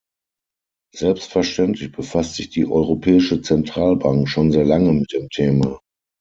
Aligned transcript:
Selbstverständlich 0.95 1.91
befasst 1.91 2.33
sich 2.33 2.49
die 2.49 2.65
Europäische 2.65 3.43
Zentralbank 3.43 4.27
schon 4.27 4.51
sehr 4.51 4.65
lange 4.65 4.93
mit 4.93 5.13
dem 5.13 5.29
Thema. 5.29 5.79